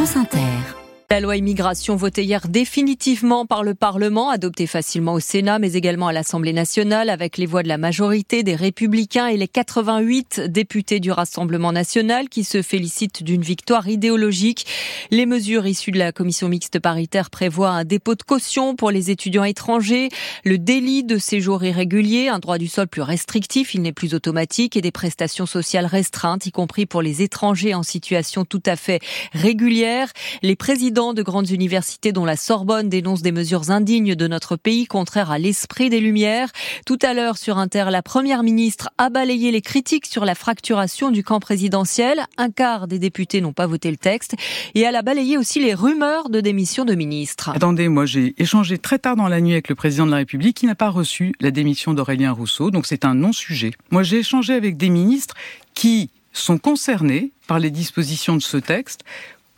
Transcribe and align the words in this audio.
France 0.00 0.16
Inter. 0.16 0.79
La 1.12 1.18
loi 1.18 1.36
immigration 1.36 1.96
votée 1.96 2.22
hier 2.22 2.46
définitivement 2.46 3.44
par 3.44 3.64
le 3.64 3.74
Parlement, 3.74 4.30
adoptée 4.30 4.68
facilement 4.68 5.14
au 5.14 5.18
Sénat, 5.18 5.58
mais 5.58 5.72
également 5.72 6.06
à 6.06 6.12
l'Assemblée 6.12 6.52
nationale, 6.52 7.10
avec 7.10 7.36
les 7.36 7.46
voix 7.46 7.64
de 7.64 7.68
la 7.68 7.78
majorité 7.78 8.44
des 8.44 8.54
Républicains 8.54 9.26
et 9.26 9.36
les 9.36 9.48
88 9.48 10.42
députés 10.42 11.00
du 11.00 11.10
Rassemblement 11.10 11.72
national 11.72 12.28
qui 12.28 12.44
se 12.44 12.62
félicitent 12.62 13.24
d'une 13.24 13.42
victoire 13.42 13.88
idéologique. 13.88 14.66
Les 15.10 15.26
mesures 15.26 15.66
issues 15.66 15.90
de 15.90 15.98
la 15.98 16.12
commission 16.12 16.48
mixte 16.48 16.78
paritaire 16.78 17.28
prévoient 17.28 17.70
un 17.70 17.84
dépôt 17.84 18.14
de 18.14 18.22
caution 18.22 18.76
pour 18.76 18.92
les 18.92 19.10
étudiants 19.10 19.42
étrangers, 19.42 20.10
le 20.44 20.58
délit 20.58 21.02
de 21.02 21.18
séjour 21.18 21.64
irrégulier, 21.64 22.28
un 22.28 22.38
droit 22.38 22.56
du 22.56 22.68
sol 22.68 22.86
plus 22.86 23.02
restrictif, 23.02 23.74
il 23.74 23.82
n'est 23.82 23.92
plus 23.92 24.14
automatique, 24.14 24.76
et 24.76 24.80
des 24.80 24.92
prestations 24.92 25.46
sociales 25.46 25.86
restreintes, 25.86 26.46
y 26.46 26.52
compris 26.52 26.86
pour 26.86 27.02
les 27.02 27.20
étrangers 27.20 27.74
en 27.74 27.82
situation 27.82 28.44
tout 28.44 28.62
à 28.64 28.76
fait 28.76 29.00
régulière. 29.32 30.12
Les 30.42 30.54
présidents 30.54 30.99
de 31.00 31.22
grandes 31.22 31.50
universités 31.50 32.12
dont 32.12 32.26
la 32.26 32.36
Sorbonne 32.36 32.90
dénonce 32.90 33.22
des 33.22 33.32
mesures 33.32 33.70
indignes 33.70 34.14
de 34.14 34.28
notre 34.28 34.56
pays, 34.56 34.84
contraires 34.86 35.30
à 35.30 35.38
l'esprit 35.38 35.88
des 35.88 35.98
Lumières. 35.98 36.50
Tout 36.84 36.98
à 37.00 37.14
l'heure 37.14 37.38
sur 37.38 37.56
Inter, 37.56 37.86
la 37.90 38.02
Première 38.02 38.42
ministre 38.42 38.90
a 38.98 39.08
balayé 39.08 39.50
les 39.50 39.62
critiques 39.62 40.04
sur 40.04 40.26
la 40.26 40.34
fracturation 40.34 41.10
du 41.10 41.24
camp 41.24 41.40
présidentiel. 41.40 42.20
Un 42.36 42.50
quart 42.50 42.86
des 42.86 42.98
députés 42.98 43.40
n'ont 43.40 43.54
pas 43.54 43.66
voté 43.66 43.90
le 43.90 43.96
texte. 43.96 44.34
Et 44.74 44.80
elle 44.80 44.94
a 44.94 45.02
balayé 45.02 45.38
aussi 45.38 45.58
les 45.58 45.72
rumeurs 45.72 46.28
de 46.28 46.42
démission 46.42 46.84
de 46.84 46.94
ministres. 46.94 47.48
Attendez, 47.54 47.88
moi 47.88 48.04
j'ai 48.04 48.34
échangé 48.36 48.76
très 48.76 48.98
tard 48.98 49.16
dans 49.16 49.28
la 49.28 49.40
nuit 49.40 49.52
avec 49.52 49.70
le 49.70 49.74
président 49.74 50.04
de 50.04 50.10
la 50.10 50.18
République 50.18 50.58
qui 50.58 50.66
n'a 50.66 50.74
pas 50.74 50.90
reçu 50.90 51.32
la 51.40 51.50
démission 51.50 51.94
d'Aurélien 51.94 52.32
Rousseau, 52.32 52.70
donc 52.70 52.84
c'est 52.86 53.06
un 53.06 53.14
non-sujet. 53.14 53.70
Moi 53.90 54.02
j'ai 54.02 54.18
échangé 54.18 54.52
avec 54.52 54.76
des 54.76 54.90
ministres 54.90 55.34
qui 55.72 56.10
sont 56.32 56.58
concernés 56.58 57.32
par 57.46 57.58
les 57.58 57.70
dispositions 57.70 58.36
de 58.36 58.42
ce 58.42 58.56
texte 58.56 59.00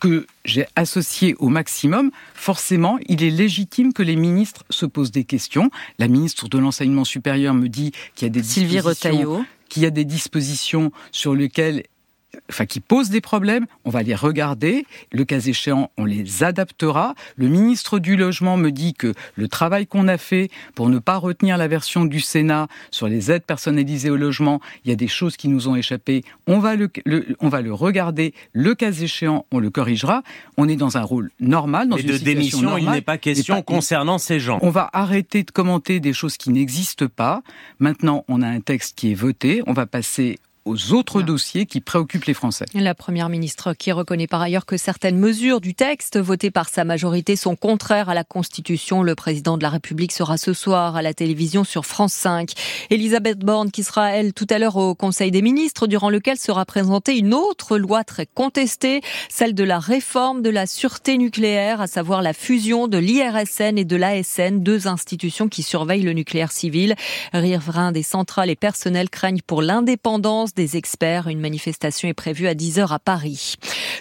que 0.03 0.25
j'ai 0.43 0.65
associé 0.75 1.33
au 1.39 1.47
maximum, 1.47 2.11
forcément, 2.33 2.99
il 3.07 3.23
est 3.23 3.29
légitime 3.29 3.93
que 3.93 4.03
les 4.03 4.17
ministres 4.17 4.65
se 4.69 4.85
posent 4.85 5.11
des 5.11 5.23
questions. 5.23 5.69
La 5.97 6.09
ministre 6.09 6.49
de 6.49 6.57
l'enseignement 6.57 7.05
supérieur 7.05 7.53
me 7.53 7.69
dit 7.69 7.93
qu'il 8.13 8.25
y 8.25 8.29
a 8.29 8.29
des 8.29 8.43
Sylvie 8.43 8.75
dispositions, 8.75 9.45
qu'il 9.69 9.83
y 9.83 9.85
a 9.85 9.91
des 9.91 10.03
dispositions 10.03 10.91
sur 11.13 11.33
lesquelles 11.33 11.83
enfin 12.49 12.65
qui 12.65 12.79
posent 12.79 13.09
des 13.09 13.21
problèmes, 13.21 13.65
on 13.85 13.89
va 13.89 14.03
les 14.03 14.15
regarder, 14.15 14.85
le 15.11 15.25
cas 15.25 15.39
échéant, 15.39 15.91
on 15.97 16.05
les 16.05 16.43
adaptera. 16.43 17.15
Le 17.35 17.47
ministre 17.47 17.99
du 17.99 18.15
Logement 18.15 18.57
me 18.57 18.71
dit 18.71 18.93
que 18.93 19.13
le 19.35 19.47
travail 19.47 19.87
qu'on 19.87 20.07
a 20.07 20.17
fait 20.17 20.49
pour 20.75 20.89
ne 20.89 20.99
pas 20.99 21.17
retenir 21.17 21.57
la 21.57 21.67
version 21.67 22.05
du 22.05 22.19
Sénat 22.19 22.67
sur 22.91 23.07
les 23.07 23.31
aides 23.31 23.43
personnalisées 23.45 24.09
au 24.09 24.15
logement, 24.15 24.61
il 24.85 24.89
y 24.89 24.93
a 24.93 24.95
des 24.95 25.07
choses 25.07 25.37
qui 25.37 25.47
nous 25.47 25.67
ont 25.67 25.75
échappé, 25.75 26.23
on 26.47 26.59
va 26.59 26.75
le, 26.75 26.89
on 27.39 27.49
va 27.49 27.61
le 27.61 27.73
regarder, 27.73 28.33
le 28.53 28.75
cas 28.75 28.91
échéant, 28.91 29.45
on 29.51 29.59
le 29.59 29.69
corrigera. 29.69 30.23
On 30.57 30.67
est 30.67 30.75
dans 30.75 30.97
un 30.97 31.01
rôle 31.01 31.31
normal, 31.39 31.89
dans 31.89 31.97
une 31.97 32.07
de 32.07 32.13
situation 32.13 32.39
démission, 32.39 32.61
normale. 32.61 32.83
il 32.83 32.89
n'est 32.91 33.01
pas 33.01 33.17
question 33.17 33.55
pas- 33.55 33.61
concernant 33.63 34.17
ces 34.17 34.39
gens. 34.39 34.59
On 34.61 34.69
va 34.69 34.89
arrêter 34.93 35.43
de 35.43 35.51
commenter 35.51 35.99
des 35.99 36.13
choses 36.13 36.37
qui 36.37 36.49
n'existent 36.51 37.07
pas. 37.07 37.41
Maintenant, 37.79 38.23
on 38.27 38.41
a 38.41 38.47
un 38.47 38.59
texte 38.59 38.97
qui 38.97 39.11
est 39.11 39.15
voté, 39.15 39.61
on 39.67 39.73
va 39.73 39.85
passer 39.85 40.39
aux 40.65 40.93
autres 40.93 41.21
dossiers 41.21 41.65
qui 41.65 41.81
préoccupent 41.81 42.25
les 42.25 42.33
Français. 42.33 42.65
La 42.73 42.95
première 42.95 43.29
ministre 43.29 43.73
qui 43.73 43.91
reconnaît 43.91 44.27
par 44.27 44.41
ailleurs 44.41 44.65
que 44.65 44.77
certaines 44.77 45.17
mesures 45.17 45.61
du 45.61 45.75
texte 45.75 46.19
votées 46.19 46.51
par 46.51 46.69
sa 46.69 46.83
majorité 46.83 47.35
sont 47.35 47.55
contraires 47.55 48.09
à 48.09 48.13
la 48.13 48.23
Constitution. 48.23 49.03
Le 49.03 49.15
président 49.15 49.57
de 49.57 49.63
la 49.63 49.69
République 49.69 50.11
sera 50.11 50.37
ce 50.37 50.53
soir 50.53 50.95
à 50.95 51.01
la 51.01 51.13
télévision 51.13 51.63
sur 51.63 51.85
France 51.85 52.13
5. 52.13 52.51
Elisabeth 52.89 53.39
Borne 53.39 53.71
qui 53.71 53.83
sera 53.83 54.11
elle 54.11 54.33
tout 54.33 54.47
à 54.49 54.59
l'heure 54.59 54.77
au 54.77 54.95
Conseil 54.95 55.31
des 55.31 55.41
ministres 55.41 55.87
durant 55.87 56.09
lequel 56.09 56.37
sera 56.37 56.65
présentée 56.65 57.17
une 57.17 57.33
autre 57.33 57.77
loi 57.77 58.03
très 58.03 58.25
contestée, 58.25 59.01
celle 59.29 59.53
de 59.53 59.63
la 59.63 59.79
réforme 59.79 60.41
de 60.41 60.49
la 60.49 60.65
sûreté 60.65 61.17
nucléaire, 61.17 61.81
à 61.81 61.87
savoir 61.87 62.21
la 62.21 62.33
fusion 62.33 62.87
de 62.87 62.97
l'IRSN 62.97 63.77
et 63.77 63.85
de 63.85 63.95
l'ASN, 63.95 64.59
deux 64.59 64.87
institutions 64.87 65.49
qui 65.49 65.63
surveillent 65.63 66.03
le 66.03 66.13
nucléaire 66.13 66.51
civil. 66.51 66.95
Riverains 67.33 67.91
des 67.91 68.03
centrales 68.03 68.49
et 68.49 68.55
personnels 68.55 69.09
craignent 69.09 69.41
pour 69.45 69.61
l'indépendance 69.61 70.52
des 70.55 70.77
experts. 70.77 71.27
Une 71.27 71.39
manifestation 71.39 72.07
est 72.07 72.13
prévue 72.13 72.47
à 72.47 72.53
10h 72.53 72.91
à 72.93 72.99
Paris. 72.99 73.55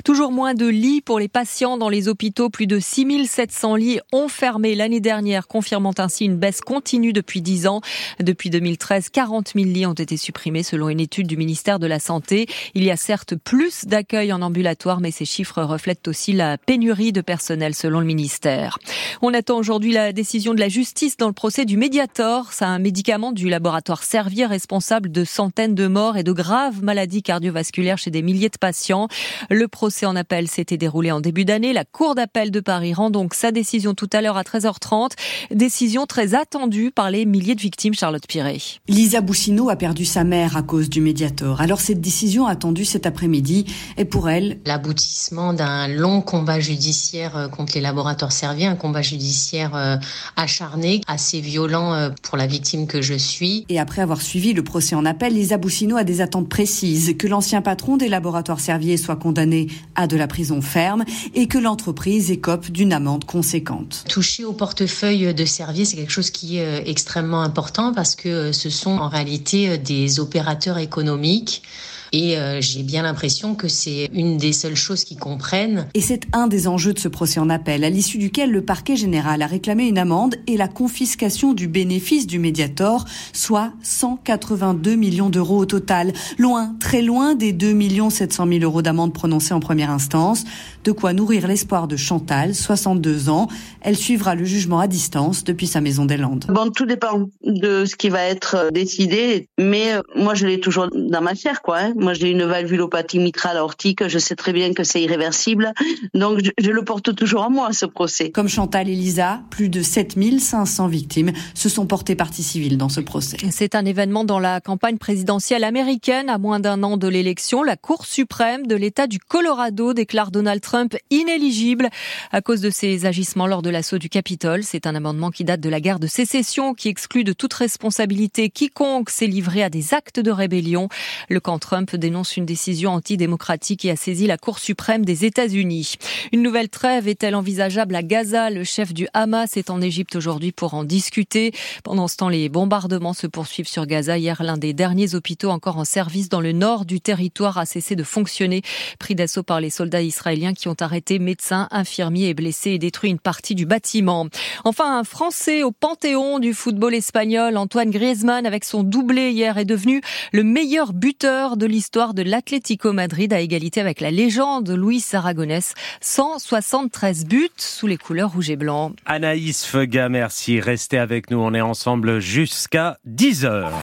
Toujours 0.05 0.33
moins 0.33 0.55
de 0.55 0.67
lits 0.67 1.01
pour 1.01 1.19
les 1.19 1.29
patients 1.29 1.77
dans 1.77 1.89
les 1.89 2.09
hôpitaux. 2.09 2.51
Plus 2.51 2.67
de 2.67 2.79
6700 2.79 3.77
lits 3.77 4.01
ont 4.13 4.29
fermé 4.29 4.75
l'année 4.75 5.01
dernière, 5.01 5.47
confirmant 5.47 5.95
ainsi 5.99 6.25
une 6.25 6.37
baisse 6.37 6.61
continue 6.61 7.13
depuis 7.13 7.43
10 7.43 7.67
ans. 7.67 7.81
Depuis 8.21 8.51
2013, 8.51 9.11
40 9.11 9.53
000 9.55 9.67
lits 9.67 9.87
ont 9.87 9.93
été 9.93 10.17
supprimés 10.17 10.63
selon 10.63 10.89
une 10.89 11.01
étude 11.01 11.27
du 11.27 11.37
ministère 11.37 11.79
de 11.79 11.87
la 11.87 11.99
Santé. 11.99 12.47
Il 12.75 12.85
y 12.85 12.91
a 12.91 12.97
certes 12.97 13.35
plus 13.37 13.85
d'accueil 13.85 14.33
en 14.33 14.43
ambulatoire, 14.43 15.01
mais 15.01 15.11
ces 15.11 15.25
chiffres 15.25 15.63
reflètent 15.63 16.09
aussi 16.09 16.33
la 16.33 16.59
pénurie 16.59 17.13
de 17.13 17.21
personnel 17.21 17.75
selon 17.75 18.01
le 18.01 18.07
ministère. 18.07 18.79
On 19.21 19.35
attend 19.35 19.59
aujourd'hui 19.59 19.93
la 19.93 20.13
décision 20.13 20.55
de 20.55 20.61
la 20.61 20.69
justice 20.69 21.17
dans 21.17 21.29
le 21.29 21.33
procès 21.33 21.65
du 21.65 21.77
Mediator. 21.77 22.53
C'est 22.53 22.65
un 22.65 22.79
médicament 22.79 23.33
du 23.33 23.49
laboratoire 23.49 24.03
Servier 24.03 24.47
responsable 24.47 25.11
de 25.11 25.25
centaines 25.25 25.75
de 25.75 25.87
morts 25.87 26.17
et 26.17 26.23
de 26.23 26.33
graves 26.43 26.83
maladies 26.83 27.23
cardiovasculaires 27.23 27.99
chez 27.99 28.11
des 28.11 28.23
milliers 28.23 28.49
de 28.49 28.59
patients. 28.59 29.09
Le 29.49 29.69
procès 29.69 30.07
en 30.07 30.17
appel 30.17 30.49
s'était 30.49 30.77
déroulé 30.77 31.13
en 31.13 31.21
début 31.21 31.45
d'année. 31.45 31.73
La 31.73 31.85
Cour 31.85 32.15
d'appel 32.15 32.51
de 32.51 32.61
Paris 32.61 32.95
rend 32.95 33.11
donc 33.11 33.35
sa 33.35 33.53
décision 33.53 33.95
tout 33.95 34.11
à 34.13 34.21
l'heure 34.21 34.37
à 34.37 34.43
13h30. 34.43 35.13
Décision 35.53 36.07
très 36.07 36.35
attendue 36.35 36.91
par 36.91 37.11
les 37.11 37.25
milliers 37.27 37.55
de 37.55 37.61
victimes, 37.61 37.95
Charlotte 37.95 38.27
Piré. 38.27 38.61
Lisa 38.89 39.21
Boussineau 39.21 39.71
a 39.71 39.77
perdu 39.77 40.05
sa 40.05 40.25
mère 40.25 40.57
à 40.57 40.63
cause 40.63 40.91
du 40.91 41.01
Mediator. 41.01 41.61
Alors 41.61 41.81
cette 41.81 42.01
décision 42.01 42.47
attendue 42.47 42.85
cet 42.85 43.07
après-midi 43.07 43.67
est 43.97 44.05
pour 44.05 44.29
elle 44.29 44.59
L'aboutissement 44.67 45.53
d'un 45.53 45.87
long 45.87 46.21
combat 46.21 46.59
judiciaire 46.59 47.37
euh, 47.37 47.49
contre 47.49 47.75
les 47.75 47.81
laboratoires 47.81 48.33
Servier, 48.33 48.67
un 48.67 48.77
combat 48.77 49.03
judiciaire 49.03 49.77
euh, 49.77 49.97
acharné, 50.37 51.01
assez 51.07 51.41
violent 51.41 51.93
euh, 51.93 52.11
pour 52.23 52.37
la 52.37 52.47
victime 52.47 52.87
que 52.87 53.03
je 53.03 53.15
suis. 53.15 53.65
Et 53.69 53.79
après 53.79 54.03
avoir 54.03 54.21
suivi 54.21 54.53
le 54.53 54.65
procès 54.65 54.95
en 54.95 55.05
appel, 55.05 55.35
Lisa 55.35 55.59
Boussineau 55.59 55.97
a 55.97 56.05
des 56.05 56.21
attentes 56.21 56.32
précises. 56.41 57.15
Que 57.19 57.27
l'ancien 57.27 57.61
patron 57.61 57.97
des 57.97 58.09
laboratoires 58.09 58.61
Servier 58.61 58.97
soit 58.97 59.17
condamné 59.17 59.69
à 59.95 60.07
de 60.07 60.17
la 60.17 60.27
prison 60.27 60.63
ferme 60.63 61.05
et 61.35 61.47
que 61.47 61.59
l'entreprise 61.59 62.31
écope 62.31 62.71
d'une 62.71 62.93
amende 62.93 63.25
conséquente. 63.25 64.05
Toucher 64.09 64.45
au 64.45 64.53
portefeuille 64.53 65.35
de 65.35 65.45
Servier, 65.45 65.85
c'est 65.85 65.97
quelque 65.97 66.13
chose 66.13 66.31
qui 66.31 66.57
est 66.57 66.65
euh, 66.65 66.83
extrêmement 66.87 67.43
important 67.43 67.93
parce 67.93 68.15
que 68.15 68.29
euh, 68.29 68.53
ce 68.53 68.71
sont 68.71 68.93
en 68.93 69.09
réalité 69.09 69.69
euh, 69.69 69.77
des 69.77 70.21
opérateurs 70.21 70.79
économiques. 70.79 71.63
Et 72.13 72.37
euh, 72.39 72.61
j'ai 72.61 72.83
bien 72.83 73.03
l'impression 73.03 73.55
que 73.55 73.69
c'est 73.69 74.11
une 74.13 74.37
des 74.37 74.53
seules 74.53 74.77
choses 74.77 75.05
qu'ils 75.05 75.19
comprennent. 75.19 75.87
Et 75.95 76.01
c'est 76.01 76.23
un 76.33 76.47
des 76.47 76.69
enjeux 76.69 76.93
de 76.93 76.99
ce 76.99 77.09
procès 77.09 77.41
en 77.41 77.49
appel, 77.49 77.85
à 77.85 77.91
l'issue 77.91 78.19
duquel 78.19 78.51
le 78.51 78.63
parquet 78.63 78.97
général 78.97 79.41
a 79.43 79.47
réclamé 79.47 79.85
une 79.85 79.99
amende 79.99 80.37
et 80.47 80.57
la 80.57 80.69
confiscation 80.69 81.55
du 81.55 81.69
bénéfice 81.69 82.27
du 82.27 82.39
Mediator, 82.39 83.07
soit 83.33 83.73
182 83.83 84.95
millions 84.95 85.31
d'euros 85.31 85.59
au 85.59 85.67
total. 85.67 86.13
Loin, 86.39 86.77
très 86.81 87.03
loin 87.03 87.35
des 87.35 87.53
2 87.53 87.73
700 88.11 88.47
000 88.47 88.61
euros 88.61 88.83
d'amende 88.83 89.13
prononcée 89.15 89.55
en 89.55 89.61
première 89.61 89.91
instance. 89.91 90.45
De 90.85 90.93
quoi 90.93 91.13
nourrir 91.13 91.47
l'espoir 91.47 91.89
de 91.89 91.97
Chantal, 91.97 92.55
62 92.55 93.29
ans. 93.29 93.49
Elle 93.81 93.97
suivra 93.97 94.35
le 94.35 94.45
jugement 94.45 94.81
à 94.81 94.87
distance 94.87 95.45
depuis 95.45 95.67
sa 95.67 95.81
maison 95.81 96.05
des 96.05 96.17
Landes. 96.17 96.45
Bon, 96.49 96.71
tout 96.71 96.87
dépend 96.87 97.27
de 97.45 97.85
ce 97.85 97.97
qui 97.97 98.09
va 98.09 98.25
être 98.25 98.71
décidé, 98.73 99.49
mais 99.59 99.95
euh, 99.95 100.03
moi 100.17 100.35
je 100.35 100.47
l'ai 100.47 100.61
toujours 100.61 100.89
dans 100.93 101.23
ma 101.23 101.35
chair, 101.35 101.63
quoi. 101.63 101.79
hein. 101.79 101.95
Moi 102.03 102.15
j'ai 102.15 102.31
une 102.31 102.45
valvulopathie 102.45 103.19
mitrale 103.19 103.57
aortique, 103.57 104.07
je 104.07 104.19
sais 104.19 104.37
très 104.37 104.53
bien 104.53 104.75
que 104.75 104.85
c'est 104.85 105.01
irréversible, 105.01 105.73
donc 106.15 106.41
je, 106.45 106.51
je 106.59 106.71
le 106.71 106.85
porte 106.85 107.15
toujours 107.15 107.43
en 107.43 107.51
moi 107.51 107.73
ce 107.73 107.87
procès. 107.87 108.31
Comme 108.31 108.49
Chantal 108.49 108.89
et 108.89 108.95
Lisa, 108.95 109.41
plus 109.51 109.69
de 109.69 109.83
7500 109.83 110.89
victimes 110.89 111.33
se 111.55 111.69
sont 111.69 111.87
portées 111.87 112.17
partie 112.17 112.43
civile 112.43 112.77
dans 112.77 112.89
ce 112.89 113.01
procès. 113.01 113.37
C'est 113.51 113.75
un 113.75 113.85
événement 113.85 114.25
dans 114.25 114.39
la 114.39 114.61
campagne 114.61 114.99
présidentielle 114.99 115.65
américaine. 115.65 116.29
À 116.29 116.39
moins 116.39 116.61
d'un 116.61 116.83
an 116.83 116.97
de 116.97 117.09
l'élection, 117.09 117.63
la 117.63 117.77
Cour 117.77 118.07
suprême 118.07 118.67
de 118.67 118.75
l'État 118.75 119.07
du 119.07 119.19
Colorado 119.19 119.95
déclare 119.95 120.31
Donald 120.31 120.61
Trump 120.61 120.97
inéligible 121.11 121.89
à 122.31 122.41
cause 122.41 122.61
de 122.61 122.71
ses 122.71 123.07
agissements 123.07 123.47
lors 123.47 123.63
de 123.63 123.71
l'assaut 123.71 123.99
du 123.99 124.09
Capitole. 124.09 124.63
C'est 124.63 124.87
un 124.87 124.95
amendement 124.95 125.31
qui 125.31 125.45
date 125.45 125.61
de 125.61 125.69
la 125.69 125.81
guerre 125.81 125.99
de 125.99 126.07
sécession 126.07 126.75
qui 126.75 126.89
exclut 126.89 127.25
de 127.25 127.33
toute 127.33 127.55
responsabilité 127.55 128.51
quiconque 128.51 129.11
s'est 129.11 129.27
livré 129.27 129.63
à 129.63 129.71
des 129.71 129.95
actes 129.95 130.21
de 130.21 130.31
rébellion. 130.31 130.89
Le 131.29 131.41
camp 131.41 131.59
Trump 131.59 131.92
dénonce 131.97 132.37
une 132.37 132.47
décision 132.47 132.93
antidémocratique 132.93 133.85
et 133.85 133.91
a 133.91 133.97
saisi 133.97 134.27
la 134.27 134.39
Cour 134.39 134.59
suprême 134.59 135.05
des 135.05 135.25
États-Unis. 135.25 135.95
Une 136.33 136.43
nouvelle 136.43 136.69
trêve 136.69 137.09
est-elle 137.09 137.35
envisageable 137.35 137.95
à 137.95 138.03
Gaza? 138.03 138.51
Le 138.51 138.65
chef 138.65 138.93
du 138.93 139.09
Hamas 139.15 139.57
est 139.57 139.71
en 139.71 139.81
Égypte 139.81 140.17
aujourd'hui 140.17 140.53
pour 140.53 140.75
en 140.75 140.85
discuter. 140.85 141.53
Pendant 141.85 142.09
ce 142.09 142.17
temps, 142.17 142.29
les 142.29 142.49
bombardements 142.49 143.13
se 143.13 143.27
poursuivent 143.27 143.69
sur 143.69 143.87
Gaza. 143.87 144.19
Hier, 144.19 144.43
l'un 144.43 144.57
des 144.57 144.73
derniers 144.73 145.15
hôpitaux 145.15 145.51
encore 145.51 145.79
en 145.79 145.85
service 145.85 146.29
dans 146.29 146.41
le 146.41 146.53
nord 146.53 146.85
du 146.85 147.01
territoire 147.01 147.59
a 147.59 147.67
cessé 147.67 147.97
de 147.97 148.03
fonctionner, 148.03 148.63
pris 148.99 149.15
d'assaut 149.15 149.43
par 149.43 149.61
les 149.61 149.71
soldats 149.71 150.03
israéliens 150.03 150.55
qui 150.55 150.69
ont 150.69 150.77
arrêté 150.81 151.19
médecins, 151.19 151.69
infirmiers 151.71 152.29
et 152.29 152.35
blessés 152.35 152.71
et 152.71 152.79
détruit 152.79 153.11
une 153.11 153.19
partie 153.19 153.55
du 153.55 153.67
bâtiment. 153.67 154.27
Enfin, 154.65 154.99
un 154.99 155.05
Français 155.05 155.63
au 155.63 155.73
panthéon 155.73 156.39
du 156.39 156.55
football 156.55 156.95
espagnol, 156.95 157.57
Antoine 157.57 157.91
Griezmann, 157.91 158.47
avec 158.47 158.65
son 158.65 158.83
doublé 158.83 159.31
hier, 159.31 159.59
est 159.59 159.65
devenu 159.65 160.01
le 160.33 160.45
meilleur 160.45 160.93
buteur 160.93 161.57
de 161.57 161.67
l'histoire 161.67 161.82
l'histoire 161.83 162.15
de 162.15 162.23
l'Atlético 162.23 162.93
Madrid 162.93 163.33
à 163.33 163.41
égalité 163.41 163.81
avec 163.81 164.01
la 164.01 164.13
légende 164.13 164.71
Luis 164.71 165.05
Aragonès. 165.15 165.75
173 166.01 167.27
buts 167.27 167.49
sous 167.57 167.89
les 167.89 167.97
couleurs 167.97 168.35
rouge 168.35 168.51
et 168.51 168.57
blanc. 168.57 168.93
Anaïs 169.05 169.65
Fega, 169.65 170.09
merci. 170.09 170.61
Restez 170.61 170.99
avec 170.99 171.33
nous. 171.33 171.39
On 171.41 171.53
est 171.55 171.61
ensemble 171.61 172.21
jusqu'à 172.21 172.99
10 173.05 173.47
heures. 173.47 173.73